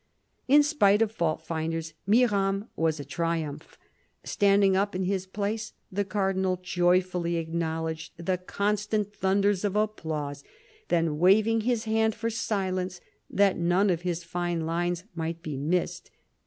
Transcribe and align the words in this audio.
In 0.47 0.63
spite 0.63 1.03
of 1.03 1.11
fault 1.11 1.43
finders 1.45 1.93
Mirame 2.07 2.67
was 2.75 2.99
a 2.99 3.05
triumph. 3.05 3.77
Stand 4.23 4.63
ing 4.63 4.75
up 4.75 4.95
in 4.95 5.03
his 5.03 5.27
place, 5.27 5.73
the 5.91 6.03
Cardinal 6.03 6.59
joyfully 6.63 7.35
acknowledged 7.37 8.13
the 8.17 8.39
constant 8.39 9.13
thunders 9.13 9.63
of 9.63 9.75
applause, 9.75 10.43
then 10.87 11.19
waving 11.19 11.61
his 11.61 11.83
hand 11.83 12.15
for 12.15 12.31
silence, 12.31 12.99
that 13.29 13.59
none 13.59 13.91
of 13.91 14.01
his 14.01 14.23
fine 14.23 14.61
lines 14.61 15.03
might 15.13 15.43
be 15.43 15.55
missed. 15.55 16.09